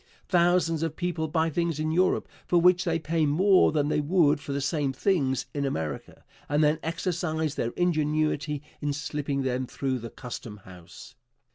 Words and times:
Thousands 0.27 0.81
of 0.81 0.95
people 0.95 1.27
buy 1.27 1.51
things 1.51 1.79
in 1.79 1.91
Europe 1.91 2.27
for 2.47 2.59
which 2.59 2.85
they 2.85 2.97
pay 2.97 3.27
more 3.27 3.71
than 3.71 3.87
they 3.87 4.01
would 4.01 4.39
for 4.41 4.51
the 4.51 4.59
same 4.59 4.91
things 4.91 5.45
in 5.53 5.63
America, 5.63 6.23
and 6.49 6.63
then 6.63 6.79
exercise 6.81 7.53
their 7.53 7.69
ingenuity 7.77 8.63
in 8.81 8.93
slipping 8.93 9.43
them 9.43 9.67
through 9.67 9.99
the 9.99 10.09
custom 10.09 10.57
house. 10.65 11.13